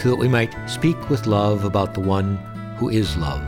so 0.00 0.08
that 0.08 0.16
we 0.16 0.28
might 0.28 0.54
speak 0.66 1.10
with 1.10 1.26
love 1.26 1.64
about 1.64 1.92
the 1.92 2.00
one 2.00 2.36
who 2.78 2.88
is 2.88 3.18
love. 3.18 3.42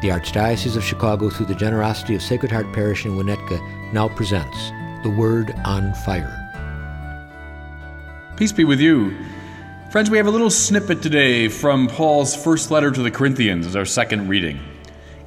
The 0.00 0.08
Archdiocese 0.08 0.76
of 0.76 0.82
Chicago, 0.82 1.28
through 1.28 1.46
the 1.46 1.54
generosity 1.54 2.14
of 2.14 2.22
Sacred 2.22 2.50
Heart 2.50 2.72
Parish 2.72 3.04
in 3.04 3.12
Winnetka, 3.12 3.92
now 3.92 4.08
presents 4.08 4.56
The 5.02 5.10
Word 5.10 5.54
on 5.66 5.92
Fire. 6.06 6.38
Peace 8.36 8.50
be 8.50 8.64
with 8.64 8.80
you. 8.80 9.14
Friends, 9.90 10.08
we 10.08 10.16
have 10.16 10.26
a 10.26 10.30
little 10.30 10.48
snippet 10.48 11.02
today 11.02 11.48
from 11.48 11.86
Paul's 11.86 12.34
first 12.34 12.70
letter 12.70 12.90
to 12.90 13.02
the 13.02 13.10
Corinthians 13.10 13.66
as 13.66 13.76
our 13.76 13.84
second 13.84 14.28
reading. 14.28 14.58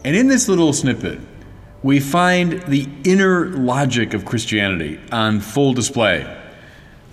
And 0.03 0.15
in 0.15 0.27
this 0.27 0.47
little 0.47 0.73
snippet, 0.73 1.19
we 1.83 1.99
find 1.99 2.63
the 2.63 2.89
inner 3.03 3.51
logic 3.51 4.15
of 4.15 4.25
Christianity 4.25 4.99
on 5.11 5.39
full 5.39 5.73
display 5.73 6.25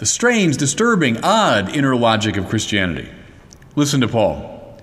the 0.03 0.07
strange, 0.07 0.57
disturbing, 0.57 1.17
odd 1.23 1.77
inner 1.77 1.95
logic 1.95 2.37
of 2.37 2.49
Christianity. 2.49 3.09
Listen 3.77 4.01
to 4.01 4.09
Paul. 4.09 4.77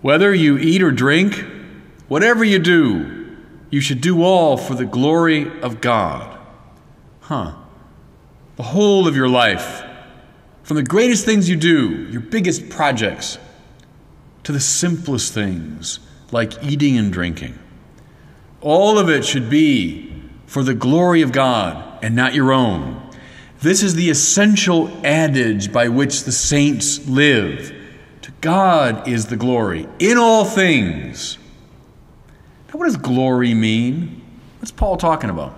Whether 0.00 0.34
you 0.34 0.56
eat 0.56 0.82
or 0.82 0.90
drink, 0.90 1.44
whatever 2.08 2.42
you 2.42 2.58
do, 2.58 3.36
you 3.68 3.82
should 3.82 4.00
do 4.00 4.22
all 4.22 4.56
for 4.56 4.74
the 4.74 4.86
glory 4.86 5.60
of 5.60 5.82
God. 5.82 6.38
Huh. 7.20 7.52
The 8.56 8.62
whole 8.62 9.06
of 9.06 9.14
your 9.14 9.28
life, 9.28 9.82
from 10.62 10.78
the 10.78 10.82
greatest 10.82 11.26
things 11.26 11.50
you 11.50 11.56
do, 11.56 12.08
your 12.10 12.22
biggest 12.22 12.70
projects, 12.70 13.36
to 14.44 14.52
the 14.52 14.60
simplest 14.60 15.34
things 15.34 16.00
like 16.30 16.64
eating 16.64 16.96
and 16.96 17.12
drinking. 17.12 17.58
All 18.62 18.98
of 18.98 19.10
it 19.10 19.26
should 19.26 19.50
be 19.50 20.22
for 20.46 20.62
the 20.62 20.72
glory 20.72 21.20
of 21.20 21.32
God 21.32 22.02
and 22.02 22.16
not 22.16 22.32
your 22.32 22.50
own. 22.50 23.11
This 23.62 23.84
is 23.84 23.94
the 23.94 24.10
essential 24.10 24.90
adage 25.04 25.72
by 25.72 25.88
which 25.88 26.24
the 26.24 26.32
saints 26.32 27.06
live. 27.08 27.72
To 28.22 28.32
God 28.40 29.06
is 29.06 29.26
the 29.26 29.36
glory 29.36 29.86
in 30.00 30.18
all 30.18 30.44
things. 30.44 31.38
Now, 32.68 32.80
what 32.80 32.86
does 32.86 32.96
glory 32.96 33.54
mean? 33.54 34.20
What's 34.58 34.72
Paul 34.72 34.96
talking 34.96 35.30
about? 35.30 35.56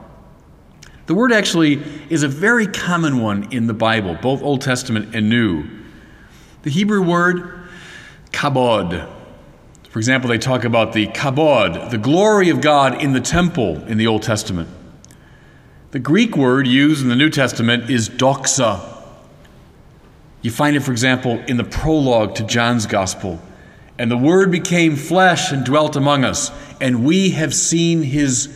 The 1.07 1.15
word 1.15 1.33
actually 1.33 1.83
is 2.11 2.23
a 2.23 2.29
very 2.29 2.67
common 2.67 3.23
one 3.23 3.51
in 3.51 3.69
the 3.69 3.75
Bible, 3.75 4.19
both 4.21 4.43
Old 4.43 4.61
Testament 4.61 5.15
and 5.15 5.31
New. 5.31 5.65
The 6.63 6.71
Hebrew 6.71 7.03
word 7.03 7.69
kabod. 8.33 9.11
For 9.89 9.99
example, 9.99 10.29
they 10.29 10.39
talk 10.39 10.65
about 10.65 10.93
the 10.93 11.07
kabod, 11.07 11.91
the 11.91 11.99
glory 11.99 12.51
of 12.51 12.61
God 12.61 13.03
in 13.03 13.15
the 13.15 13.21
temple 13.21 13.83
in 13.85 13.97
the 13.97 14.07
Old 14.09 14.23
Testament. 14.23 14.69
The 15.95 16.01
Greek 16.01 16.37
word 16.37 16.67
used 16.67 17.05
in 17.05 17.09
the 17.09 17.15
New 17.15 17.31
Testament 17.31 17.89
is 17.89 18.09
doxa. 18.09 18.81
You 20.43 20.51
find 20.51 20.75
it, 20.75 20.81
for 20.81 20.91
example, 20.91 21.39
in 21.47 21.57
the 21.57 21.63
prologue 21.63 22.35
to 22.35 22.43
John's 22.43 22.85
Gospel. 22.85 23.41
And 23.97 24.11
the 24.11 24.17
Word 24.17 24.51
became 24.51 24.97
flesh 24.97 25.53
and 25.53 25.65
dwelt 25.65 25.95
among 25.95 26.25
us, 26.25 26.51
and 26.81 27.05
we 27.05 27.31
have 27.31 27.55
seen 27.55 28.03
his 28.03 28.49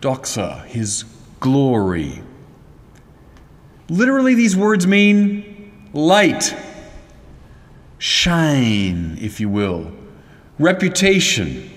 doxa, 0.00 0.64
his 0.64 1.04
glory. 1.40 2.22
Literally, 3.90 4.34
these 4.34 4.56
words 4.56 4.86
mean 4.86 5.90
light, 5.92 6.56
shine, 7.98 9.18
if 9.20 9.40
you 9.40 9.50
will, 9.50 9.92
reputation, 10.58 11.70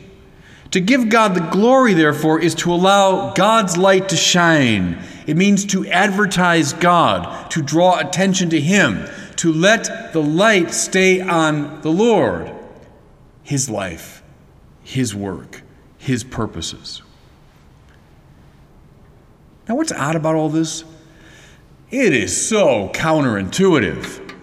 to 0.75 0.81
give 0.81 1.08
God 1.08 1.36
the 1.36 1.40
glory, 1.40 1.94
therefore, 1.94 2.41
is 2.41 2.53
to 2.56 2.74
allow 2.74 3.31
God's 3.31 3.78
light 3.78 4.09
to 4.09 4.18
shine. 4.18 5.02
It 5.25 5.38
means 5.38 5.63
to 5.68 5.88
advertise 5.88 6.74
God, 6.74 7.50
to 7.52 7.62
draw 7.62 7.97
attention 7.97 8.50
to 8.50 8.59
Him, 8.59 9.08
to 9.38 9.53
let 9.53 10.12
the 10.12 10.22
light 10.22 10.74
stay 10.74 11.22
on 11.22 11.80
the 11.80 11.91
Lord, 11.91 12.52
His 13.41 13.69
life, 13.69 14.22
His 14.84 15.16
work, 15.16 15.62
His 15.97 16.25
purposes. 16.25 17.02
Now, 19.69 19.75
what's 19.75 19.94
odd 19.94 20.18
about 20.18 20.36
all 20.36 20.50
this? 20.50 20.84
It 21.90 22.12
is 22.12 22.50
so 22.50 22.90
counterintuitive. 22.90 24.36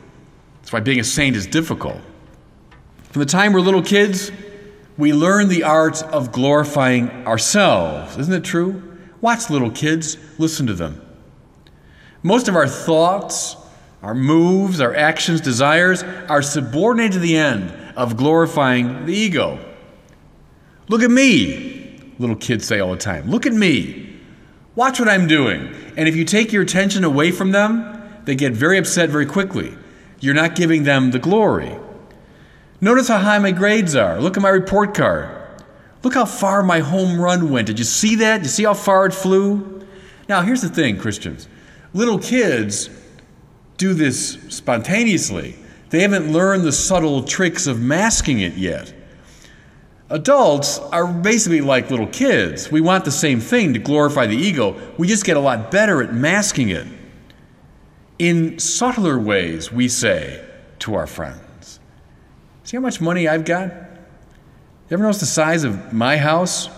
That's 0.62 0.72
why 0.72 0.80
being 0.80 0.98
a 0.98 1.04
saint 1.04 1.36
is 1.36 1.46
difficult. 1.46 2.00
From 3.10 3.20
the 3.20 3.26
time 3.26 3.52
we're 3.52 3.60
little 3.60 3.82
kids, 3.82 4.32
we 4.98 5.12
learn 5.12 5.48
the 5.48 5.64
art 5.64 6.02
of 6.04 6.32
glorifying 6.32 7.10
ourselves. 7.26 8.16
Isn't 8.18 8.34
it 8.34 8.44
true? 8.44 8.98
Watch 9.20 9.50
little 9.50 9.70
kids, 9.70 10.18
listen 10.38 10.66
to 10.66 10.74
them. 10.74 11.00
Most 12.22 12.48
of 12.48 12.56
our 12.56 12.68
thoughts, 12.68 13.56
our 14.02 14.14
moves, 14.14 14.80
our 14.80 14.94
actions, 14.94 15.40
desires 15.40 16.02
are 16.28 16.42
subordinated 16.42 17.12
to 17.12 17.18
the 17.20 17.36
end 17.36 17.72
of 17.96 18.16
glorifying 18.16 19.06
the 19.06 19.14
ego. 19.14 19.58
Look 20.88 21.02
at 21.02 21.10
me, 21.10 22.12
little 22.18 22.36
kids 22.36 22.66
say 22.66 22.80
all 22.80 22.90
the 22.90 22.96
time. 22.96 23.30
Look 23.30 23.46
at 23.46 23.52
me. 23.52 24.20
Watch 24.74 24.98
what 24.98 25.08
I'm 25.08 25.26
doing. 25.26 25.74
And 25.96 26.08
if 26.08 26.16
you 26.16 26.24
take 26.24 26.52
your 26.52 26.62
attention 26.62 27.04
away 27.04 27.30
from 27.30 27.52
them, 27.52 28.02
they 28.24 28.34
get 28.34 28.52
very 28.52 28.78
upset 28.78 29.10
very 29.10 29.26
quickly. 29.26 29.76
You're 30.20 30.34
not 30.34 30.54
giving 30.54 30.84
them 30.84 31.10
the 31.10 31.18
glory. 31.18 31.76
Notice 32.82 33.06
how 33.06 33.18
high 33.18 33.38
my 33.38 33.52
grades 33.52 33.94
are. 33.94 34.20
Look 34.20 34.36
at 34.36 34.42
my 34.42 34.48
report 34.48 34.92
card. 34.92 35.30
Look 36.02 36.14
how 36.14 36.24
far 36.24 36.64
my 36.64 36.80
home 36.80 37.20
run 37.20 37.48
went. 37.48 37.68
Did 37.68 37.78
you 37.78 37.84
see 37.84 38.16
that? 38.16 38.38
Did 38.38 38.42
you 38.42 38.48
see 38.48 38.64
how 38.64 38.74
far 38.74 39.06
it 39.06 39.14
flew? 39.14 39.86
Now, 40.28 40.42
here's 40.42 40.62
the 40.62 40.68
thing, 40.68 40.98
Christians. 40.98 41.46
Little 41.94 42.18
kids 42.18 42.90
do 43.76 43.94
this 43.94 44.36
spontaneously. 44.48 45.56
They 45.90 46.00
haven't 46.00 46.32
learned 46.32 46.64
the 46.64 46.72
subtle 46.72 47.22
tricks 47.22 47.68
of 47.68 47.80
masking 47.80 48.40
it 48.40 48.54
yet. 48.54 48.92
Adults 50.10 50.80
are 50.80 51.06
basically 51.06 51.60
like 51.60 51.88
little 51.88 52.08
kids. 52.08 52.72
We 52.72 52.80
want 52.80 53.04
the 53.04 53.12
same 53.12 53.38
thing 53.38 53.74
to 53.74 53.78
glorify 53.78 54.26
the 54.26 54.36
ego. 54.36 54.76
We 54.98 55.06
just 55.06 55.24
get 55.24 55.36
a 55.36 55.40
lot 55.40 55.70
better 55.70 56.02
at 56.02 56.12
masking 56.12 56.70
it. 56.70 56.88
In 58.18 58.58
subtler 58.58 59.20
ways, 59.20 59.70
we 59.70 59.86
say 59.86 60.44
to 60.80 60.94
our 60.94 61.06
friends, 61.06 61.38
See 62.64 62.76
how 62.76 62.80
much 62.80 63.00
money 63.00 63.26
I've 63.26 63.44
got? 63.44 63.68
You 63.68 64.94
ever 64.94 65.02
notice 65.02 65.20
the 65.20 65.26
size 65.26 65.64
of 65.64 65.92
my 65.92 66.16
house? 66.16 66.68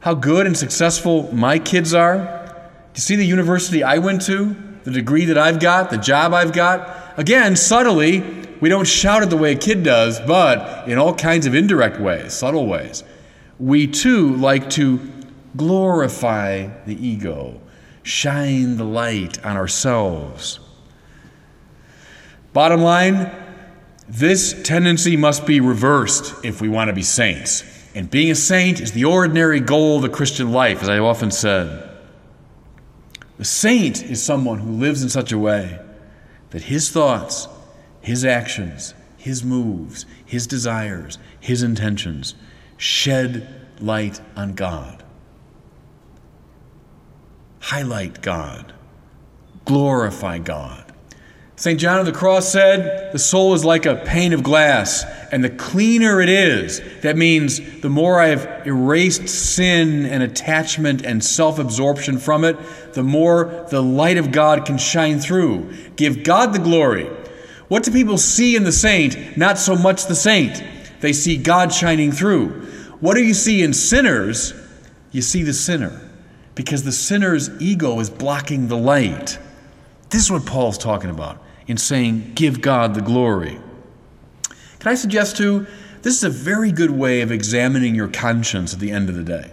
How 0.00 0.14
good 0.14 0.46
and 0.46 0.56
successful 0.56 1.32
my 1.34 1.58
kids 1.58 1.94
are? 1.94 2.16
Do 2.16 2.98
you 2.98 3.00
see 3.00 3.16
the 3.16 3.24
university 3.24 3.82
I 3.82 3.98
went 3.98 4.22
to? 4.22 4.56
The 4.84 4.90
degree 4.90 5.26
that 5.26 5.38
I've 5.38 5.60
got? 5.60 5.90
The 5.90 5.98
job 5.98 6.34
I've 6.34 6.52
got? 6.52 7.18
Again, 7.18 7.56
subtly, 7.56 8.20
we 8.60 8.68
don't 8.68 8.86
shout 8.86 9.22
it 9.22 9.30
the 9.30 9.36
way 9.36 9.52
a 9.52 9.56
kid 9.56 9.82
does, 9.82 10.20
but 10.20 10.88
in 10.88 10.98
all 10.98 11.14
kinds 11.14 11.46
of 11.46 11.54
indirect 11.54 12.00
ways, 12.00 12.32
subtle 12.32 12.66
ways. 12.66 13.04
We 13.58 13.86
too 13.86 14.34
like 14.36 14.68
to 14.70 15.00
glorify 15.56 16.68
the 16.84 17.06
ego, 17.06 17.60
shine 18.02 18.76
the 18.76 18.84
light 18.84 19.44
on 19.44 19.56
ourselves. 19.56 20.58
Bottom 22.52 22.82
line, 22.82 23.30
this 24.08 24.60
tendency 24.62 25.16
must 25.16 25.46
be 25.46 25.60
reversed 25.60 26.44
if 26.44 26.60
we 26.60 26.68
want 26.68 26.88
to 26.88 26.94
be 26.94 27.02
saints. 27.02 27.64
And 27.94 28.10
being 28.10 28.30
a 28.30 28.34
saint 28.34 28.80
is 28.80 28.92
the 28.92 29.04
ordinary 29.04 29.60
goal 29.60 29.96
of 29.96 30.02
the 30.02 30.08
Christian 30.08 30.52
life, 30.52 30.82
as 30.82 30.88
I 30.88 30.98
often 30.98 31.30
said. 31.30 31.90
The 33.38 33.44
saint 33.44 34.02
is 34.02 34.22
someone 34.22 34.58
who 34.58 34.72
lives 34.72 35.02
in 35.02 35.08
such 35.08 35.32
a 35.32 35.38
way 35.38 35.78
that 36.50 36.62
his 36.62 36.90
thoughts, 36.90 37.48
his 38.00 38.24
actions, 38.24 38.94
his 39.16 39.42
moves, 39.42 40.06
his 40.24 40.46
desires, 40.46 41.18
his 41.40 41.62
intentions 41.62 42.34
shed 42.76 43.48
light 43.80 44.20
on 44.36 44.54
God. 44.54 45.02
Highlight 47.60 48.20
God. 48.20 48.74
Glorify 49.64 50.38
God. 50.38 50.83
St. 51.56 51.78
John 51.78 52.00
of 52.00 52.06
the 52.06 52.12
Cross 52.12 52.50
said, 52.50 53.12
The 53.12 53.18
soul 53.18 53.54
is 53.54 53.64
like 53.64 53.86
a 53.86 53.94
pane 53.94 54.32
of 54.32 54.42
glass, 54.42 55.04
and 55.30 55.44
the 55.44 55.50
cleaner 55.50 56.20
it 56.20 56.28
is, 56.28 56.82
that 57.02 57.16
means 57.16 57.80
the 57.80 57.88
more 57.88 58.18
I 58.18 58.28
have 58.28 58.66
erased 58.66 59.28
sin 59.28 60.04
and 60.04 60.22
attachment 60.22 61.02
and 61.02 61.24
self 61.24 61.60
absorption 61.60 62.18
from 62.18 62.42
it, 62.42 62.58
the 62.94 63.04
more 63.04 63.66
the 63.70 63.82
light 63.82 64.18
of 64.18 64.32
God 64.32 64.66
can 64.66 64.78
shine 64.78 65.20
through. 65.20 65.72
Give 65.94 66.24
God 66.24 66.52
the 66.52 66.58
glory. 66.58 67.04
What 67.68 67.84
do 67.84 67.92
people 67.92 68.18
see 68.18 68.56
in 68.56 68.64
the 68.64 68.72
saint? 68.72 69.36
Not 69.36 69.56
so 69.56 69.76
much 69.76 70.06
the 70.06 70.14
saint. 70.16 70.62
they 71.00 71.12
see 71.12 71.36
God 71.36 71.72
shining 71.72 72.10
through. 72.10 72.48
What 72.98 73.14
do 73.14 73.22
you 73.22 73.34
see 73.34 73.62
in 73.62 73.74
sinners? 73.74 74.54
You 75.12 75.22
see 75.22 75.44
the 75.44 75.52
sinner 75.52 76.00
because 76.56 76.82
the 76.82 76.92
sinner's 76.92 77.50
ego 77.60 78.00
is 78.00 78.10
blocking 78.10 78.66
the 78.66 78.76
light. 78.76 79.38
This 80.10 80.22
is 80.22 80.30
what 80.32 80.46
Paul's 80.46 80.78
talking 80.78 81.10
about 81.10 81.43
in 81.66 81.76
saying, 81.76 82.32
Give 82.34 82.60
God 82.60 82.94
the 82.94 83.00
glory. 83.00 83.58
Can 84.78 84.92
I 84.92 84.94
suggest 84.94 85.36
to 85.38 85.42
you, 85.42 85.66
this 86.02 86.16
is 86.16 86.24
a 86.24 86.30
very 86.30 86.70
good 86.70 86.90
way 86.90 87.22
of 87.22 87.32
examining 87.32 87.94
your 87.94 88.08
conscience 88.08 88.74
at 88.74 88.80
the 88.80 88.90
end 88.90 89.08
of 89.08 89.14
the 89.14 89.22
day. 89.22 89.50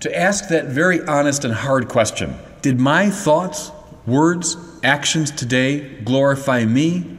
To 0.00 0.18
ask 0.18 0.48
that 0.48 0.66
very 0.66 1.02
honest 1.02 1.44
and 1.44 1.52
hard 1.52 1.88
question 1.88 2.36
Did 2.62 2.80
my 2.80 3.10
thoughts, 3.10 3.70
words, 4.06 4.56
actions 4.82 5.30
today 5.30 6.00
glorify 6.02 6.64
me 6.64 7.18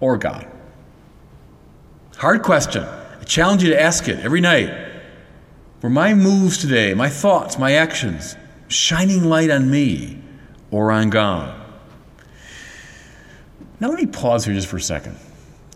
or 0.00 0.16
God? 0.16 0.46
Hard 2.16 2.42
question. 2.42 2.84
I 2.84 3.24
challenge 3.24 3.62
you 3.62 3.70
to 3.70 3.80
ask 3.80 4.08
it 4.08 4.20
every 4.20 4.40
night. 4.40 4.86
Were 5.82 5.90
my 5.90 6.14
moves 6.14 6.58
today, 6.58 6.94
my 6.94 7.08
thoughts, 7.08 7.58
my 7.58 7.74
actions, 7.74 8.36
shining 8.68 9.24
light 9.24 9.50
on 9.50 9.70
me 9.70 10.18
or 10.70 10.90
on 10.90 11.10
God? 11.10 11.57
Now, 13.80 13.88
let 13.88 13.98
me 13.98 14.06
pause 14.06 14.44
here 14.44 14.54
just 14.54 14.68
for 14.68 14.76
a 14.76 14.80
second 14.80 15.16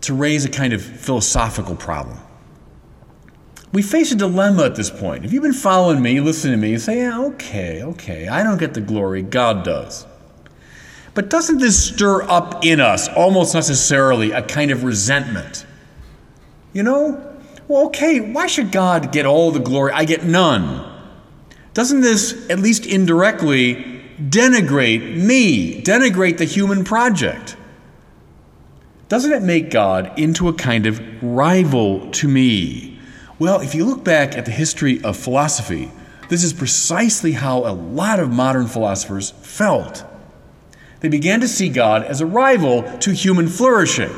to 0.01 0.13
raise 0.13 0.43
a 0.43 0.49
kind 0.49 0.73
of 0.73 0.81
philosophical 0.81 1.75
problem. 1.75 2.17
We 3.71 3.81
face 3.81 4.11
a 4.11 4.15
dilemma 4.15 4.65
at 4.65 4.75
this 4.75 4.89
point. 4.89 5.25
If 5.25 5.33
you've 5.33 5.41
been 5.41 5.53
following 5.53 6.01
me, 6.01 6.19
listening 6.19 6.53
to 6.53 6.57
me, 6.57 6.71
you 6.71 6.79
say, 6.79 6.97
yeah, 6.97 7.19
okay, 7.21 7.81
okay, 7.81 8.27
I 8.27 8.43
don't 8.43 8.57
get 8.57 8.73
the 8.73 8.81
glory, 8.81 9.23
God 9.23 9.63
does. 9.63 10.05
But 11.13 11.29
doesn't 11.29 11.59
this 11.59 11.91
stir 11.91 12.23
up 12.23 12.65
in 12.65 12.79
us, 12.79 13.07
almost 13.07 13.53
necessarily, 13.53 14.31
a 14.31 14.41
kind 14.41 14.71
of 14.71 14.83
resentment? 14.83 15.65
You 16.73 16.83
know? 16.83 17.35
Well, 17.67 17.85
okay, 17.87 18.19
why 18.19 18.47
should 18.47 18.71
God 18.71 19.11
get 19.11 19.25
all 19.25 19.51
the 19.51 19.59
glory? 19.59 19.93
I 19.93 20.05
get 20.05 20.23
none. 20.23 20.91
Doesn't 21.73 22.01
this, 22.01 22.47
at 22.49 22.59
least 22.59 22.85
indirectly, 22.85 24.03
denigrate 24.19 25.15
me, 25.15 25.81
denigrate 25.81 26.37
the 26.37 26.45
human 26.45 26.83
project? 26.83 27.55
Doesn't 29.13 29.31
it 29.31 29.43
make 29.43 29.69
God 29.69 30.17
into 30.17 30.47
a 30.47 30.53
kind 30.53 30.87
of 30.87 30.99
rival 31.21 32.09
to 32.13 32.27
me? 32.27 32.97
Well, 33.37 33.59
if 33.59 33.75
you 33.75 33.85
look 33.85 34.03
back 34.03 34.35
at 34.35 34.45
the 34.45 34.51
history 34.51 35.03
of 35.03 35.15
philosophy, 35.15 35.91
this 36.29 36.43
is 36.43 36.51
precisely 36.51 37.33
how 37.33 37.59
a 37.59 37.73
lot 37.73 38.19
of 38.19 38.31
modern 38.31 38.65
philosophers 38.65 39.29
felt. 39.29 40.03
They 41.01 41.09
began 41.09 41.41
to 41.41 41.47
see 41.47 41.69
God 41.69 42.01
as 42.01 42.21
a 42.21 42.25
rival 42.25 42.81
to 43.01 43.13
human 43.13 43.49
flourishing. 43.49 44.09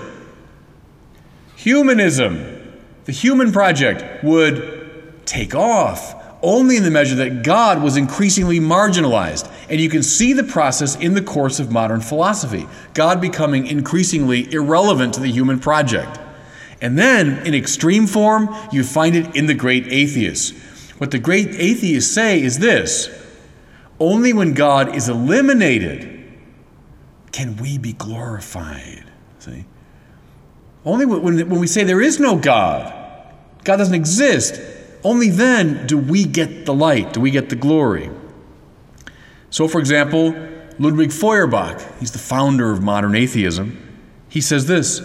Humanism, 1.57 2.80
the 3.03 3.12
human 3.12 3.51
project, 3.51 4.24
would 4.24 5.25
take 5.25 5.53
off 5.53 6.25
only 6.45 6.77
in 6.77 6.83
the 6.83 6.92
measure 6.92 7.15
that 7.15 7.44
God 7.44 7.81
was 7.81 7.97
increasingly 7.97 8.59
marginalized. 8.59 9.51
And 9.68 9.81
you 9.81 9.89
can 9.89 10.03
see 10.03 10.31
the 10.31 10.44
process 10.44 10.95
in 10.95 11.15
the 11.15 11.21
course 11.21 11.59
of 11.59 11.71
modern 11.71 12.00
philosophy 12.00 12.68
God 12.94 13.19
becoming 13.19 13.65
increasingly 13.65 14.53
irrelevant 14.53 15.15
to 15.15 15.19
the 15.19 15.31
human 15.31 15.59
project. 15.59 16.19
And 16.81 16.97
then, 16.97 17.45
in 17.47 17.56
extreme 17.56 18.06
form, 18.06 18.56
you 18.71 18.83
find 18.83 19.15
it 19.15 19.36
in 19.36 19.47
the 19.47 19.53
great 19.56 19.88
atheists. 19.92 20.51
What 21.00 21.12
the 21.12 21.19
great 21.19 21.50
atheists 21.56 22.13
say 22.13 22.42
is 22.42 22.59
this 22.59 23.09
only 24.00 24.31
when 24.31 24.53
God 24.53 24.95
is 24.95 25.09
eliminated 25.09 26.12
can 27.31 27.57
we 27.57 27.77
be 27.77 27.94
glorified. 27.94 29.03
See? 29.39 29.65
Only 30.86 31.06
when, 31.06 31.50
when 31.50 31.59
we 31.59 31.68
say 31.68 31.83
there 31.83 32.01
is 32.01 32.19
no 32.19 32.38
God, 32.38 32.94
God 33.63 33.77
doesn't 33.77 33.95
exist, 33.95 34.62
only 35.06 35.30
then 35.30 35.86
do 35.86 35.98
we 35.98 36.25
get 36.25 36.66
the 36.66 36.74
light, 36.74 37.13
do 37.13 37.22
we 37.22 37.30
get 37.30 37.50
the 37.50 37.56
glory. 37.56 38.10
So, 39.52 39.68
for 39.68 39.80
example, 39.80 40.36
Ludwig 40.80 41.12
Feuerbach, 41.12 41.80
he's 42.00 42.12
the 42.12 42.19
founder 42.19 42.72
of 42.72 42.81
modern 42.81 43.16
atheism, 43.16 43.81
he 44.28 44.42
says 44.42 44.66
this 44.66 45.00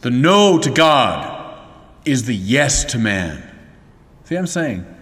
The 0.00 0.10
no 0.10 0.58
to 0.58 0.70
God 0.70 1.56
is 2.04 2.26
the 2.26 2.34
yes 2.34 2.84
to 2.86 2.98
man. 2.98 3.42
See 4.24 4.34
what 4.34 4.40
I'm 4.40 4.46
saying? 4.48 4.94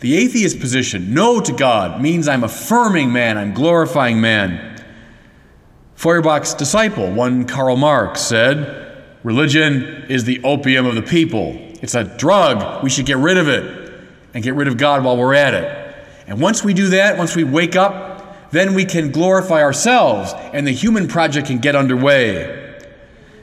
The 0.00 0.16
atheist 0.16 0.58
position, 0.58 1.14
no 1.14 1.40
to 1.40 1.52
God, 1.52 2.02
means 2.02 2.26
I'm 2.26 2.44
affirming 2.44 3.12
man, 3.12 3.38
I'm 3.38 3.54
glorifying 3.54 4.20
man. 4.20 4.84
Feuerbach's 5.94 6.52
disciple, 6.52 7.10
one 7.12 7.46
Karl 7.46 7.76
Marx, 7.76 8.20
said, 8.20 8.83
Religion 9.24 10.04
is 10.10 10.24
the 10.24 10.40
opium 10.44 10.84
of 10.84 10.94
the 10.94 11.02
people. 11.02 11.56
It's 11.82 11.94
a 11.94 12.04
drug. 12.04 12.84
We 12.84 12.90
should 12.90 13.06
get 13.06 13.16
rid 13.16 13.38
of 13.38 13.48
it 13.48 13.90
and 14.34 14.44
get 14.44 14.54
rid 14.54 14.68
of 14.68 14.76
God 14.76 15.02
while 15.02 15.16
we're 15.16 15.34
at 15.34 15.54
it. 15.54 15.96
And 16.26 16.40
once 16.40 16.62
we 16.62 16.74
do 16.74 16.88
that, 16.88 17.16
once 17.16 17.34
we 17.34 17.42
wake 17.42 17.74
up, 17.74 18.50
then 18.50 18.74
we 18.74 18.84
can 18.84 19.10
glorify 19.10 19.62
ourselves 19.62 20.32
and 20.52 20.66
the 20.66 20.72
human 20.72 21.08
project 21.08 21.46
can 21.46 21.58
get 21.58 21.74
underway. 21.74 22.78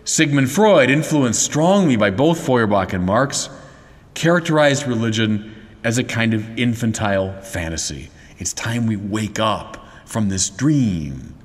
Sigmund 0.04 0.52
Freud, 0.52 0.90
influenced 0.92 1.42
strongly 1.42 1.96
by 1.96 2.12
both 2.12 2.40
Feuerbach 2.46 2.94
and 2.94 3.04
Marx, 3.04 3.50
characterized 4.14 4.86
religion 4.88 5.56
as 5.84 5.98
a 5.98 6.04
kind 6.04 6.36
of 6.36 6.60
infantile 6.60 7.34
fantasy. 7.42 8.12
It's 8.38 8.54
time 8.54 8.86
we 8.86 8.98
wake 8.98 9.40
up 9.40 9.84
from 10.06 10.30
this 10.30 10.50
dream, 10.50 11.36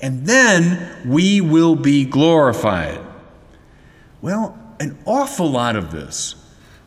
and 0.00 0.26
then 0.26 1.08
we 1.08 1.40
will 1.40 1.74
be 1.74 2.04
glorified. 2.04 3.00
Well, 4.22 4.58
an 4.78 4.98
awful 5.04 5.50
lot 5.50 5.76
of 5.76 5.90
this, 5.90 6.34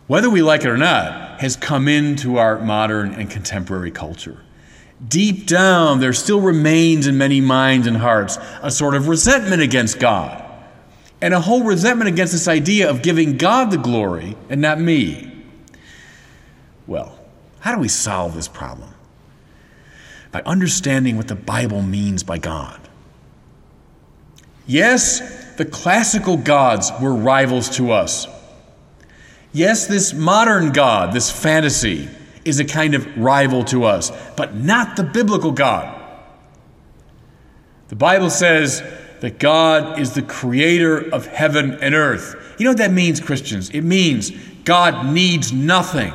whether 0.07 0.29
we 0.29 0.41
like 0.41 0.61
it 0.61 0.67
or 0.67 0.77
not, 0.77 1.41
has 1.41 1.55
come 1.55 1.87
into 1.87 2.37
our 2.37 2.59
modern 2.59 3.13
and 3.13 3.29
contemporary 3.29 3.91
culture. 3.91 4.41
Deep 5.07 5.47
down, 5.47 5.99
there 5.99 6.13
still 6.13 6.41
remains 6.41 7.07
in 7.07 7.17
many 7.17 7.41
minds 7.41 7.87
and 7.87 7.97
hearts 7.97 8.37
a 8.61 8.71
sort 8.71 8.95
of 8.95 9.07
resentment 9.07 9.61
against 9.61 9.99
God, 9.99 10.43
and 11.21 11.33
a 11.33 11.39
whole 11.39 11.63
resentment 11.63 12.07
against 12.07 12.33
this 12.33 12.47
idea 12.47 12.89
of 12.89 13.01
giving 13.01 13.37
God 13.37 13.71
the 13.71 13.77
glory 13.77 14.37
and 14.49 14.61
not 14.61 14.79
me. 14.79 15.31
Well, 16.85 17.17
how 17.59 17.73
do 17.73 17.79
we 17.79 17.87
solve 17.87 18.35
this 18.35 18.47
problem? 18.47 18.93
By 20.31 20.41
understanding 20.45 21.17
what 21.17 21.27
the 21.27 21.35
Bible 21.35 21.81
means 21.81 22.23
by 22.23 22.37
God. 22.37 22.79
Yes, 24.65 25.42
the 25.57 25.65
classical 25.65 26.37
gods 26.37 26.91
were 27.01 27.13
rivals 27.13 27.69
to 27.77 27.91
us. 27.91 28.27
Yes, 29.51 29.85
this 29.85 30.13
modern 30.13 30.71
God, 30.71 31.13
this 31.13 31.31
fantasy, 31.31 32.09
is 32.43 32.59
a 32.59 32.65
kind 32.65 32.95
of 32.95 33.17
rival 33.17 33.63
to 33.65 33.85
us, 33.85 34.11
but 34.35 34.55
not 34.55 34.95
the 34.95 35.03
biblical 35.03 35.51
God. 35.51 35.99
The 37.89 37.95
Bible 37.95 38.29
says 38.29 38.81
that 39.21 39.39
God 39.39 39.99
is 39.99 40.13
the 40.13 40.23
creator 40.23 40.97
of 40.97 41.27
heaven 41.27 41.77
and 41.81 41.93
earth. 41.93 42.55
You 42.57 42.65
know 42.65 42.71
what 42.71 42.79
that 42.79 42.91
means, 42.91 43.19
Christians? 43.19 43.69
It 43.69 43.81
means 43.81 44.31
God 44.65 45.13
needs 45.13 45.53
nothing. 45.53 46.13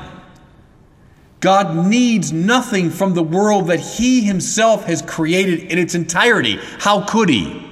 God 1.41 1.87
needs 1.87 2.33
nothing 2.33 2.91
from 2.91 3.15
the 3.15 3.23
world 3.23 3.69
that 3.69 3.79
He 3.79 4.23
Himself 4.23 4.85
has 4.87 5.03
created 5.03 5.61
in 5.71 5.79
its 5.79 5.95
entirety. 5.95 6.59
How 6.79 7.05
could 7.05 7.29
He? 7.29 7.68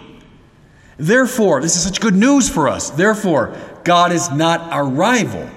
Therefore, 0.99 1.61
this 1.61 1.77
is 1.77 1.83
such 1.83 2.01
good 2.01 2.15
news 2.15 2.49
for 2.49 2.69
us. 2.69 2.91
Therefore, 2.91 3.55
God 3.85 4.13
is 4.13 4.31
not 4.31 4.61
our 4.73 4.87
rival. 4.87 5.49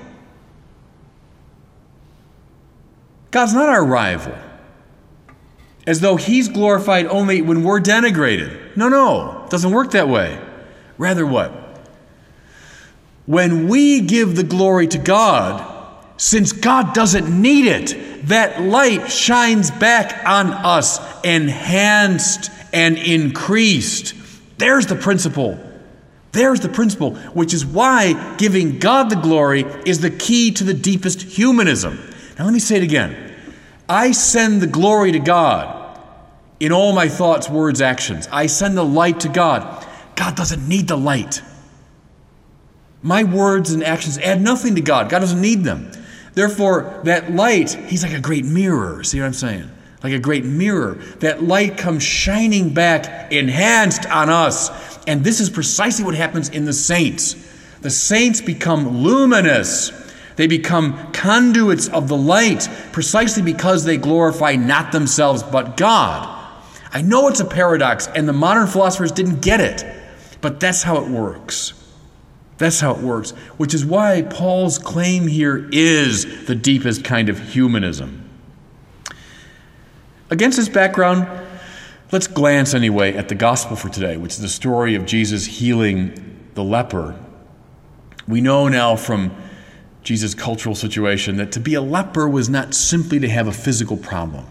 God's 3.32 3.54
not 3.54 3.70
our 3.70 3.86
rival. 3.86 4.36
As 5.88 6.02
though 6.02 6.18
He's 6.18 6.50
glorified 6.50 7.06
only 7.06 7.42
when 7.42 7.64
we're 7.64 7.80
denigrated. 7.80 8.76
No, 8.76 8.90
no, 8.90 9.44
it 9.46 9.50
doesn't 9.50 9.72
work 9.72 9.92
that 9.92 10.10
way. 10.10 10.40
Rather, 10.98 11.26
what? 11.26 11.54
When 13.26 13.68
we 13.68 14.02
give 14.02 14.36
the 14.36 14.44
glory 14.44 14.88
to 14.88 14.98
God, 14.98 15.66
since 16.18 16.52
God 16.52 16.94
doesn't 16.94 17.30
need 17.30 17.66
it, 17.66 18.28
that 18.28 18.62
light 18.62 19.10
shines 19.10 19.72
back 19.72 20.28
on 20.28 20.48
us, 20.48 21.00
enhanced 21.24 22.52
and 22.74 22.98
increased. 22.98 24.14
There's 24.60 24.86
the 24.86 24.96
principle. 24.96 25.58
There's 26.32 26.60
the 26.60 26.70
principle, 26.70 27.16
which 27.34 27.54
is 27.54 27.66
why 27.66 28.36
giving 28.38 28.78
God 28.78 29.10
the 29.10 29.16
glory 29.16 29.62
is 29.86 30.02
the 30.02 30.12
key 30.12 30.52
to 30.52 30.64
the 30.64 30.74
deepest 30.74 31.24
humanism. 31.24 31.98
Now, 32.38 32.46
let 32.46 32.54
me 32.54 32.60
say 32.60 32.76
it 32.76 32.84
again. 32.84 33.34
I 33.88 34.12
send 34.12 34.62
the 34.62 34.68
glory 34.68 35.14
to 35.14 35.20
God 35.20 36.00
in 36.60 36.72
all 36.72 36.94
my 36.94 37.08
thoughts, 37.08 37.50
words, 37.50 37.82
actions. 37.82 38.28
I 38.32 38.46
send 38.46 38.78
the 38.78 38.86
light 38.86 39.22
to 39.22 39.30
God. 39.30 39.88
God 40.16 40.36
doesn't 40.36 40.68
need 40.68 40.88
the 40.90 40.98
light. 40.98 41.42
My 43.02 43.24
words 43.24 43.72
and 43.72 43.82
actions 43.82 44.18
add 44.18 44.42
nothing 44.42 44.76
to 44.76 44.82
God. 44.82 45.10
God 45.10 45.20
doesn't 45.20 45.42
need 45.42 45.64
them. 45.64 45.90
Therefore, 46.34 47.00
that 47.06 47.34
light, 47.34 47.72
He's 47.88 48.04
like 48.04 48.14
a 48.14 48.20
great 48.20 48.46
mirror. 48.46 49.04
See 49.04 49.20
what 49.20 49.26
I'm 49.26 49.34
saying? 49.34 49.72
Like 50.04 50.14
a 50.14 50.20
great 50.20 50.46
mirror. 50.46 50.96
That 51.20 51.44
light 51.44 51.78
comes 51.78 52.04
shining 52.04 52.74
back, 52.74 53.32
enhanced 53.32 54.06
on 54.08 54.30
us. 54.30 54.98
And 55.06 55.24
this 55.24 55.40
is 55.40 55.50
precisely 55.50 56.06
what 56.06 56.16
happens 56.16 56.50
in 56.50 56.66
the 56.66 56.74
saints. 56.74 57.36
The 57.82 57.90
saints 57.90 58.42
become 58.42 59.04
luminous. 59.04 59.92
They 60.36 60.48
become 60.48 61.12
conduits 61.12 61.90
of 61.90 62.08
the 62.08 62.18
light 62.18 62.70
precisely 62.92 63.44
because 63.44 63.84
they 63.84 63.98
glorify 63.98 64.56
not 64.56 64.92
themselves 64.92 65.44
but 65.44 65.76
God. 65.76 66.38
I 66.92 67.02
know 67.02 67.28
it's 67.28 67.40
a 67.40 67.46
paradox, 67.46 68.08
and 68.08 68.28
the 68.28 68.34
modern 68.34 68.68
philosophers 68.68 69.12
didn't 69.12 69.42
get 69.42 69.60
it, 69.60 69.86
but 70.42 70.60
that's 70.60 70.82
how 70.82 70.98
it 70.98 71.08
works. 71.08 71.74
That's 72.58 72.80
how 72.80 72.92
it 72.96 73.02
works, 73.02 73.32
which 73.58 73.74
is 73.74 73.86
why 73.86 74.24
Paul's 74.24 74.80
claim 74.80 75.28
here 75.28 75.70
is 75.72 76.46
the 76.46 76.56
deepest 76.56 77.04
kind 77.04 77.30
of 77.30 77.40
humanism. 77.40 78.29
Against 80.32 80.58
this 80.58 80.70
background, 80.70 81.28
let's 82.12 82.28
glance 82.28 82.74
anyway 82.74 83.16
at 83.16 83.30
the 83.30 83.36
gospel 83.36 83.76
for 83.76 83.90
today, 83.90 84.16
which 84.18 84.34
is 84.34 84.40
the 84.40 84.50
story 84.50 84.94
of 84.94 85.06
Jesus 85.06 85.46
healing 85.46 86.50
the 86.54 86.64
leper. 86.64 87.20
We 88.28 88.42
know 88.42 88.68
now 88.68 88.96
from 88.96 89.36
Jesus' 90.04 90.36
cultural 90.36 90.76
situation 90.76 91.38
that 91.38 91.52
to 91.54 91.60
be 91.60 91.74
a 91.74 91.82
leper 91.82 92.30
was 92.30 92.48
not 92.48 92.76
simply 92.76 93.20
to 93.20 93.30
have 93.30 93.48
a 93.48 93.52
physical 93.52 93.98
problem. 93.98 94.46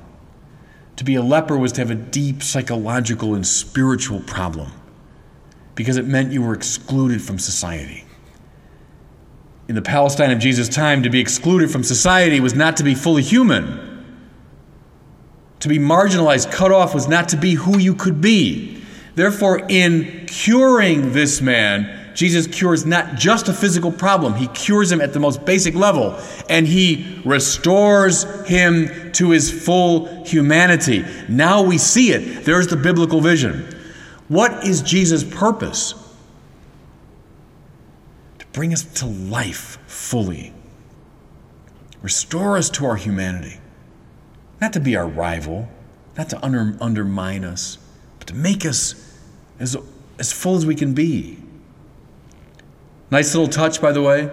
To 0.96 1.04
be 1.04 1.14
a 1.14 1.22
leper 1.22 1.56
was 1.56 1.70
to 1.72 1.80
have 1.80 1.92
a 1.92 1.94
deep 1.94 2.42
psychological 2.42 3.34
and 3.34 3.46
spiritual 3.46 4.20
problem 4.20 4.72
because 5.76 5.96
it 5.96 6.06
meant 6.06 6.32
you 6.32 6.42
were 6.42 6.54
excluded 6.54 7.22
from 7.22 7.38
society. 7.38 8.04
In 9.68 9.76
the 9.76 9.82
Palestine 9.82 10.32
of 10.32 10.40
Jesus' 10.40 10.68
time, 10.68 11.04
to 11.04 11.10
be 11.10 11.20
excluded 11.20 11.70
from 11.70 11.84
society 11.84 12.40
was 12.40 12.54
not 12.54 12.76
to 12.78 12.82
be 12.82 12.96
fully 12.96 13.22
human. 13.22 13.87
To 15.60 15.68
be 15.68 15.78
marginalized, 15.78 16.52
cut 16.52 16.70
off, 16.72 16.94
was 16.94 17.08
not 17.08 17.28
to 17.30 17.36
be 17.36 17.54
who 17.54 17.78
you 17.78 17.94
could 17.94 18.20
be. 18.20 18.82
Therefore, 19.14 19.66
in 19.68 20.26
curing 20.26 21.12
this 21.12 21.40
man, 21.40 22.12
Jesus 22.14 22.46
cures 22.46 22.84
not 22.84 23.14
just 23.14 23.48
a 23.48 23.52
physical 23.52 23.92
problem, 23.92 24.34
he 24.34 24.48
cures 24.48 24.90
him 24.90 25.00
at 25.00 25.12
the 25.12 25.20
most 25.20 25.44
basic 25.44 25.74
level, 25.74 26.18
and 26.48 26.66
he 26.66 27.20
restores 27.24 28.24
him 28.46 29.12
to 29.12 29.30
his 29.30 29.50
full 29.50 30.24
humanity. 30.24 31.04
Now 31.28 31.62
we 31.62 31.78
see 31.78 32.10
it. 32.10 32.44
There's 32.44 32.66
the 32.66 32.76
biblical 32.76 33.20
vision. 33.20 33.74
What 34.26 34.66
is 34.66 34.82
Jesus' 34.82 35.22
purpose? 35.22 35.94
To 38.40 38.46
bring 38.48 38.72
us 38.72 38.82
to 39.00 39.06
life 39.06 39.78
fully, 39.86 40.52
restore 42.02 42.56
us 42.56 42.68
to 42.70 42.86
our 42.86 42.96
humanity, 42.96 43.58
not 44.60 44.72
to 44.72 44.80
be 44.80 44.96
our 44.96 45.06
rival, 45.06 45.68
not 46.16 46.28
to 46.30 46.44
under, 46.44 46.76
undermine 46.80 47.44
us, 47.44 47.78
but 48.18 48.28
to 48.28 48.34
make 48.34 48.66
us 48.66 48.94
as, 49.58 49.76
as 50.18 50.32
full 50.32 50.56
as 50.56 50.66
we 50.66 50.74
can 50.74 50.94
be. 50.94 51.38
Nice 53.10 53.34
little 53.34 53.48
touch, 53.48 53.80
by 53.80 53.92
the 53.92 54.02
way. 54.02 54.30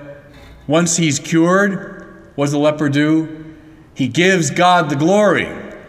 Once 0.67 0.97
he's 0.97 1.19
cured, 1.19 2.31
what 2.35 2.45
does 2.45 2.51
the 2.51 2.57
leper 2.57 2.89
do? 2.89 3.55
He 3.93 4.07
gives 4.07 4.49
God 4.49 4.89
the 4.89 4.95
glory. 4.95 5.47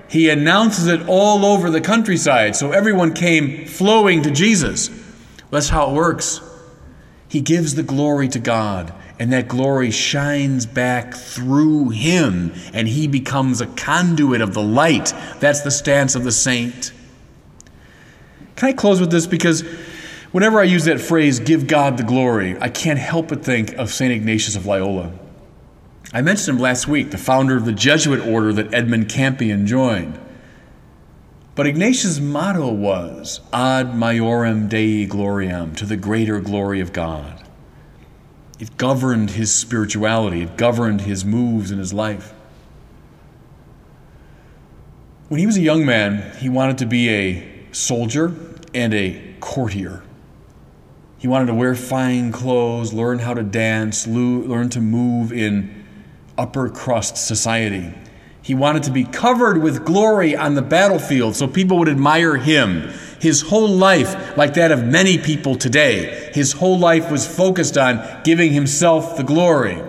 He 0.08 0.30
announces 0.30 0.86
it 0.86 1.08
all 1.08 1.44
over 1.44 1.70
the 1.70 1.80
countryside, 1.80 2.54
so 2.54 2.70
everyone 2.70 3.12
came 3.12 3.66
flowing 3.66 4.22
to 4.22 4.30
Jesus. 4.30 4.90
That's 5.50 5.68
how 5.68 5.90
it 5.90 5.94
works. 5.94 6.40
He 7.28 7.40
gives 7.40 7.74
the 7.74 7.82
glory 7.82 8.28
to 8.28 8.38
God, 8.38 8.92
and 9.18 9.32
that 9.32 9.48
glory 9.48 9.90
shines 9.90 10.66
back 10.66 11.14
through 11.14 11.90
him, 11.90 12.52
and 12.72 12.86
he 12.86 13.08
becomes 13.08 13.60
a 13.60 13.66
conduit 13.66 14.40
of 14.40 14.54
the 14.54 14.62
light. 14.62 15.12
That's 15.40 15.62
the 15.62 15.70
stance 15.70 16.14
of 16.14 16.24
the 16.24 16.32
saint. 16.32 16.92
Can 18.54 18.68
I 18.68 18.72
close 18.72 19.00
with 19.00 19.10
this? 19.10 19.26
Because 19.26 19.64
Whenever 20.36 20.60
I 20.60 20.64
use 20.64 20.84
that 20.84 21.00
phrase, 21.00 21.38
give 21.38 21.66
God 21.66 21.96
the 21.96 22.02
glory, 22.02 22.58
I 22.60 22.68
can't 22.68 22.98
help 22.98 23.28
but 23.28 23.42
think 23.42 23.72
of 23.76 23.90
St. 23.90 24.12
Ignatius 24.12 24.54
of 24.54 24.66
Loyola. 24.66 25.10
I 26.12 26.20
mentioned 26.20 26.56
him 26.56 26.62
last 26.62 26.86
week, 26.86 27.10
the 27.10 27.16
founder 27.16 27.56
of 27.56 27.64
the 27.64 27.72
Jesuit 27.72 28.20
order 28.20 28.52
that 28.52 28.74
Edmund 28.74 29.08
Campion 29.08 29.66
joined. 29.66 30.18
But 31.56 31.66
Ignatius' 31.66 32.20
motto 32.20 32.70
was 32.70 33.40
Ad 33.50 33.94
Maiorem 33.94 34.68
Dei 34.68 35.06
Gloriam, 35.06 35.74
to 35.76 35.86
the 35.86 35.96
greater 35.96 36.38
glory 36.38 36.80
of 36.80 36.92
God. 36.92 37.42
It 38.58 38.76
governed 38.76 39.30
his 39.30 39.54
spirituality, 39.54 40.42
it 40.42 40.58
governed 40.58 41.00
his 41.00 41.24
moves 41.24 41.70
in 41.70 41.78
his 41.78 41.94
life. 41.94 42.34
When 45.28 45.40
he 45.40 45.46
was 45.46 45.56
a 45.56 45.62
young 45.62 45.86
man, 45.86 46.36
he 46.36 46.50
wanted 46.50 46.76
to 46.78 46.86
be 46.86 47.08
a 47.08 47.48
soldier 47.72 48.34
and 48.74 48.92
a 48.92 49.34
courtier. 49.40 50.02
He 51.16 51.26
wanted 51.26 51.46
to 51.46 51.54
wear 51.54 51.74
fine 51.74 52.32
clothes, 52.32 52.92
learn 52.92 53.20
how 53.20 53.32
to 53.32 53.42
dance, 53.42 54.06
learn 54.06 54.68
to 54.68 54.80
move 54.82 55.32
in 55.32 55.86
upper 56.36 56.68
crust 56.68 57.16
society. 57.16 57.94
He 58.46 58.54
wanted 58.54 58.84
to 58.84 58.92
be 58.92 59.02
covered 59.02 59.60
with 59.60 59.84
glory 59.84 60.36
on 60.36 60.54
the 60.54 60.62
battlefield 60.62 61.34
so 61.34 61.48
people 61.48 61.78
would 61.80 61.88
admire 61.88 62.36
him. 62.36 62.92
His 63.18 63.42
whole 63.42 63.66
life, 63.68 64.36
like 64.36 64.54
that 64.54 64.70
of 64.70 64.84
many 64.84 65.18
people 65.18 65.56
today, 65.56 66.30
his 66.32 66.52
whole 66.52 66.78
life 66.78 67.10
was 67.10 67.26
focused 67.26 67.76
on 67.76 68.22
giving 68.22 68.52
himself 68.52 69.16
the 69.16 69.24
glory. 69.24 69.82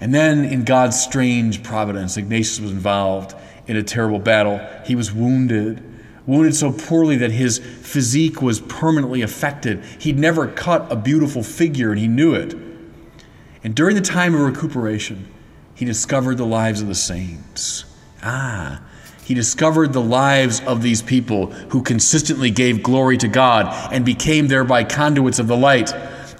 And 0.00 0.12
then, 0.12 0.44
in 0.44 0.64
God's 0.64 1.00
strange 1.00 1.62
providence, 1.62 2.16
Ignatius 2.16 2.58
was 2.58 2.72
involved 2.72 3.36
in 3.68 3.76
a 3.76 3.84
terrible 3.84 4.18
battle. 4.18 4.60
He 4.84 4.96
was 4.96 5.12
wounded 5.12 5.80
wounded 6.26 6.56
so 6.56 6.72
poorly 6.72 7.14
that 7.18 7.30
his 7.30 7.60
physique 7.60 8.42
was 8.42 8.58
permanently 8.62 9.22
affected. 9.22 9.84
He'd 10.00 10.18
never 10.18 10.48
cut 10.48 10.90
a 10.90 10.96
beautiful 10.96 11.44
figure, 11.44 11.92
and 11.92 12.00
he 12.00 12.08
knew 12.08 12.34
it. 12.34 12.52
And 13.62 13.76
during 13.76 13.94
the 13.94 14.02
time 14.02 14.34
of 14.34 14.40
recuperation, 14.40 15.28
he 15.76 15.84
discovered 15.84 16.38
the 16.38 16.46
lives 16.46 16.80
of 16.80 16.88
the 16.88 16.94
saints. 16.94 17.84
Ah, 18.22 18.80
he 19.22 19.34
discovered 19.34 19.92
the 19.92 20.00
lives 20.00 20.60
of 20.66 20.82
these 20.82 21.02
people 21.02 21.46
who 21.46 21.82
consistently 21.82 22.50
gave 22.50 22.82
glory 22.82 23.18
to 23.18 23.28
God 23.28 23.66
and 23.92 24.04
became 24.04 24.48
thereby 24.48 24.84
conduits 24.84 25.38
of 25.38 25.48
the 25.48 25.56
light. 25.56 25.92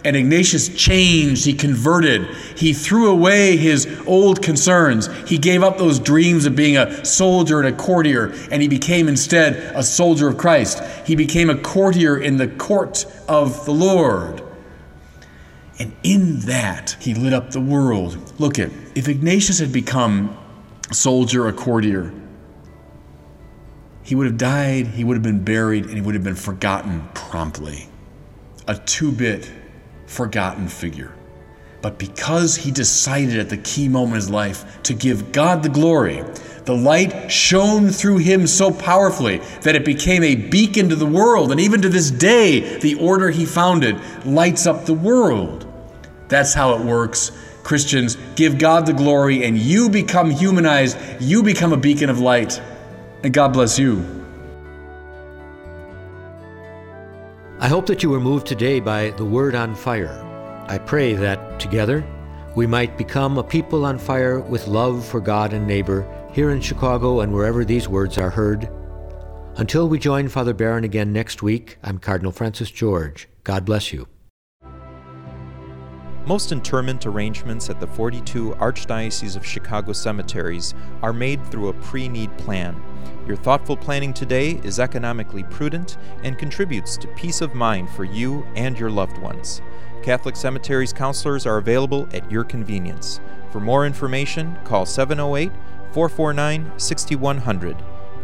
And 0.05 0.17
Ignatius 0.17 0.69
changed, 0.69 1.45
he 1.45 1.53
converted, 1.53 2.27
he 2.57 2.73
threw 2.73 3.11
away 3.11 3.57
his 3.57 3.89
old 4.07 4.41
concerns. 4.41 5.09
He 5.29 5.37
gave 5.37 5.65
up 5.65 5.79
those 5.79 5.99
dreams 5.99 6.47
of 6.47 6.55
being 6.55 6.77
a 6.77 7.05
soldier 7.05 7.59
and 7.61 7.69
a 7.69 7.77
courtier, 7.77 8.33
and 8.51 8.63
he 8.63 8.69
became 8.69 9.09
instead 9.09 9.55
a 9.77 9.83
soldier 9.83 10.29
of 10.29 10.39
Christ. 10.39 10.81
He 11.05 11.17
became 11.17 11.51
a 11.51 11.59
courtier 11.59 12.17
in 12.17 12.37
the 12.37 12.47
court 12.49 13.05
of 13.29 13.65
the 13.67 13.73
Lord. 13.73 14.43
And 15.79 15.95
in 16.05 16.41
that, 16.41 16.97
he 17.01 17.13
lit 17.15 17.33
up 17.33 17.51
the 17.51 17.61
world. 17.61 18.33
Look 18.39 18.61
at, 18.61 18.71
if 18.97 19.09
Ignatius 19.09 19.59
had 19.59 19.73
become 19.73 20.37
a 20.91 20.95
soldier, 20.95 21.47
a 21.47 21.53
courtier, 21.53 22.13
he 24.03 24.15
would 24.15 24.27
have 24.27 24.39
died, 24.39 24.87
he 24.87 25.05
would 25.05 25.15
have 25.15 25.23
been 25.23 25.45
buried, 25.45 25.85
and 25.85 25.95
he 25.95 26.01
would 26.01 26.15
have 26.15 26.25
been 26.25 26.35
forgotten 26.35 27.07
promptly. 27.13 27.89
A 28.67 28.75
two 28.75 29.13
bit 29.13 29.53
forgotten 30.07 30.67
figure. 30.69 31.13
But 31.83 31.99
because 31.99 32.57
he 32.57 32.71
decided 32.71 33.39
at 33.39 33.51
the 33.51 33.59
key 33.59 33.87
moment 33.87 34.15
in 34.15 34.21
his 34.23 34.31
life 34.31 34.83
to 34.85 34.95
give 34.95 35.31
God 35.31 35.63
the 35.63 35.69
glory, 35.69 36.25
the 36.65 36.75
light 36.75 37.31
shone 37.31 37.91
through 37.91 38.19
him 38.19 38.47
so 38.47 38.73
powerfully 38.73 39.43
that 39.61 39.77
it 39.77 39.85
became 39.85 40.23
a 40.23 40.35
beacon 40.35 40.89
to 40.89 40.97
the 40.97 41.05
world. 41.05 41.53
And 41.53 41.61
even 41.61 41.83
to 41.83 41.91
this 41.91 42.11
day, 42.11 42.79
the 42.79 42.95
order 42.95 43.31
he 43.31 43.45
founded 43.45 44.01
lights 44.25 44.67
up 44.67 44.87
the 44.87 44.95
world. 44.95 45.71
That's 46.29 46.55
how 46.55 46.75
it 46.77 46.81
works. 46.81 47.31
Christians, 47.67 48.17
give 48.37 48.59
God 48.59 48.87
the 48.87 48.93
glory, 48.93 49.45
and 49.45 49.59
you 49.59 49.91
become 49.91 50.31
humanized. 50.31 50.97
You 51.21 51.43
become 51.43 51.73
a 51.73 51.77
beacon 51.77 52.09
of 52.09 52.21
light. 52.21 52.63
And 53.25 53.35
God 53.35 53.53
bless 53.53 53.77
you. 53.77 54.05
I 57.59 57.67
hope 57.67 57.87
that 57.87 58.05
you 58.05 58.11
were 58.11 58.21
moved 58.21 58.47
today 58.47 58.79
by 58.79 59.11
the 59.11 59.25
Word 59.25 59.57
on 59.57 59.75
Fire. 59.75 60.23
I 60.69 60.79
pray 60.79 61.15
that 61.15 61.59
together 61.59 62.07
we 62.55 62.69
might 62.69 62.97
become 62.97 63.37
a 63.37 63.43
people 63.43 63.85
on 63.85 63.99
fire 63.99 64.39
with 64.39 64.69
love 64.69 65.05
for 65.05 65.21
God 65.21 65.53
and 65.53 65.67
neighbor 65.67 66.07
here 66.33 66.51
in 66.51 66.61
Chicago 66.61 67.21
and 67.21 67.33
wherever 67.33 67.65
these 67.65 67.89
words 67.89 68.17
are 68.17 68.31
heard. 68.31 68.71
Until 69.57 69.89
we 69.89 69.99
join 69.99 70.29
Father 70.29 70.55
Barron 70.55 70.85
again 70.85 71.13
next 71.13 71.43
week, 71.43 71.79
I'm 71.83 71.99
Cardinal 71.99 72.31
Francis 72.31 72.71
George. 72.71 73.29
God 73.43 73.65
bless 73.65 73.93
you. 73.93 74.07
Most 76.27 76.51
interment 76.51 77.07
arrangements 77.07 77.71
at 77.71 77.79
the 77.79 77.87
42 77.87 78.57
Archdiocese 78.59 79.37
of 79.37 79.47
Chicago 79.47 79.93
cemeteries 79.93 80.75
are 81.01 81.13
made 81.13 81.47
through 81.47 81.69
a 81.69 81.73
pre 81.75 82.09
need 82.09 82.37
plan. 82.37 82.75
Your 83.29 83.37
thoughtful 83.37 83.77
planning 83.77 84.13
today 84.13 84.61
is 84.65 84.81
economically 84.81 85.45
prudent 85.45 85.99
and 86.25 86.37
contributes 86.37 86.97
to 86.97 87.07
peace 87.15 87.41
of 87.41 87.55
mind 87.55 87.89
for 87.91 88.03
you 88.03 88.45
and 88.57 88.77
your 88.77 88.91
loved 88.91 89.19
ones. 89.19 89.63
Catholic 90.03 90.35
Cemeteries 90.35 90.93
counselors 90.93 91.47
are 91.47 91.59
available 91.59 92.09
at 92.13 92.29
your 92.29 92.43
convenience. 92.43 93.21
For 93.53 93.61
more 93.61 93.87
information, 93.87 94.59
call 94.65 94.85
708 94.85 95.53
449 95.93 96.73
6100. 96.77 97.77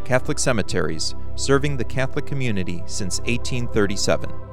Catholic 0.05 0.41
Cemeteries, 0.41 1.15
serving 1.37 1.77
the 1.77 1.85
Catholic 1.85 2.27
community 2.27 2.83
since 2.87 3.21
1837. 3.21 4.52